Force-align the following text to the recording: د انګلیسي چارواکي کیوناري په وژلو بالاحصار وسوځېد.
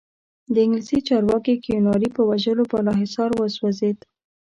د 0.53 0.55
انګلیسي 0.65 0.99
چارواکي 1.07 1.55
کیوناري 1.63 2.09
په 2.15 2.21
وژلو 2.29 2.63
بالاحصار 2.71 3.29
وسوځېد. 3.35 3.97